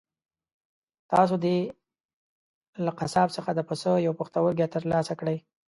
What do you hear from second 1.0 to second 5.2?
تاسو دې له قصاب څخه د پسه یو پښتورګی ترلاسه